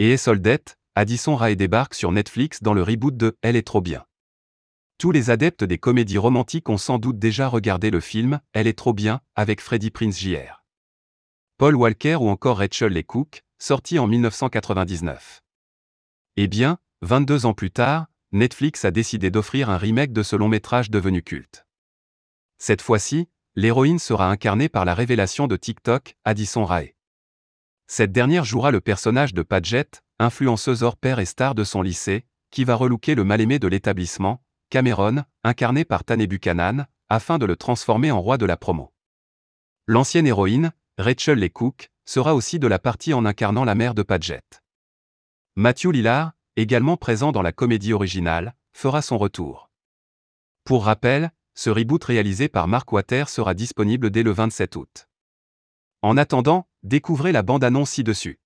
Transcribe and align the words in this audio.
Et 0.00 0.16
Soldette, 0.16 0.76
Addison 0.96 1.36
Rae 1.36 1.54
débarque 1.54 1.94
sur 1.94 2.10
Netflix 2.10 2.64
dans 2.64 2.74
le 2.74 2.82
reboot 2.82 3.16
de 3.16 3.38
Elle 3.42 3.54
est 3.54 3.62
trop 3.62 3.80
bien. 3.80 4.04
Tous 4.98 5.12
les 5.12 5.30
adeptes 5.30 5.62
des 5.62 5.78
comédies 5.78 6.18
romantiques 6.18 6.68
ont 6.68 6.78
sans 6.78 6.98
doute 6.98 7.20
déjà 7.20 7.46
regardé 7.46 7.92
le 7.92 8.00
film 8.00 8.40
Elle 8.52 8.66
est 8.66 8.76
trop 8.76 8.92
bien 8.92 9.20
avec 9.36 9.60
Freddie 9.60 9.92
Prinze 9.92 10.18
Jr. 10.18 10.64
Paul 11.58 11.76
Walker 11.76 12.16
ou 12.16 12.28
encore 12.28 12.58
Rachel 12.58 12.92
Lee 12.92 13.04
Cook, 13.04 13.44
sorti 13.58 14.00
en 14.00 14.08
1999. 14.08 15.42
Eh 16.38 16.48
bien, 16.48 16.78
22 17.02 17.46
ans 17.46 17.54
plus 17.54 17.70
tard, 17.70 18.06
Netflix 18.32 18.84
a 18.84 18.90
décidé 18.90 19.30
d'offrir 19.30 19.70
un 19.70 19.78
remake 19.78 20.12
de 20.12 20.24
ce 20.24 20.34
long 20.34 20.48
métrage 20.48 20.90
devenu 20.90 21.22
culte. 21.22 21.66
Cette 22.58 22.82
fois-ci, 22.82 23.28
l'héroïne 23.54 24.00
sera 24.00 24.28
incarnée 24.28 24.68
par 24.68 24.84
la 24.84 24.94
révélation 24.94 25.46
de 25.46 25.54
TikTok, 25.54 26.16
Addison 26.24 26.64
Rae. 26.64 26.94
Cette 27.86 28.12
dernière 28.12 28.44
jouera 28.44 28.70
le 28.70 28.80
personnage 28.80 29.34
de 29.34 29.42
Padgett, 29.42 30.02
influenceuse 30.18 30.82
hors 30.82 30.96
pair 30.96 31.18
et 31.18 31.24
star 31.24 31.54
de 31.54 31.64
son 31.64 31.82
lycée, 31.82 32.24
qui 32.50 32.64
va 32.64 32.74
relooker 32.74 33.14
le 33.14 33.24
mal-aimé 33.24 33.58
de 33.58 33.68
l'établissement, 33.68 34.42
Cameron, 34.70 35.24
incarné 35.42 35.84
par 35.84 36.04
Tane 36.04 36.26
Buchanan, 36.26 36.86
afin 37.08 37.38
de 37.38 37.46
le 37.46 37.56
transformer 37.56 38.10
en 38.10 38.20
roi 38.20 38.38
de 38.38 38.46
la 38.46 38.56
promo. 38.56 38.92
L'ancienne 39.86 40.26
héroïne, 40.26 40.72
Rachel 40.98 41.38
Lee 41.38 41.50
Cook, 41.50 41.90
sera 42.06 42.34
aussi 42.34 42.58
de 42.58 42.66
la 42.66 42.78
partie 42.78 43.12
en 43.12 43.24
incarnant 43.24 43.64
la 43.64 43.74
mère 43.74 43.94
de 43.94 44.02
Padgett. 44.02 44.62
Matthew 45.56 45.92
Lillard, 45.92 46.32
également 46.56 46.96
présent 46.96 47.32
dans 47.32 47.42
la 47.42 47.52
comédie 47.52 47.92
originale, 47.92 48.54
fera 48.72 49.02
son 49.02 49.18
retour. 49.18 49.70
Pour 50.64 50.84
rappel, 50.84 51.30
ce 51.54 51.70
reboot 51.70 52.02
réalisé 52.02 52.48
par 52.48 52.66
Mark 52.66 52.90
Water 52.92 53.28
sera 53.28 53.54
disponible 53.54 54.10
dès 54.10 54.22
le 54.22 54.32
27 54.32 54.76
août. 54.76 55.08
En 56.04 56.18
attendant, 56.18 56.66
découvrez 56.82 57.32
la 57.32 57.40
bande-annonce 57.40 57.92
ci-dessus. 57.92 58.38